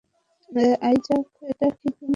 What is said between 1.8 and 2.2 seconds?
তুমিই?